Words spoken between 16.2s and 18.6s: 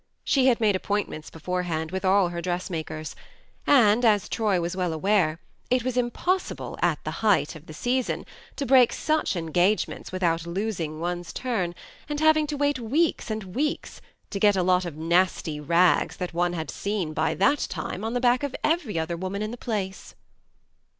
one had seen, by that time, on the back of